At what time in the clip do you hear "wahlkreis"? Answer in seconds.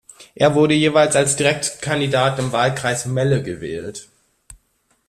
2.51-3.05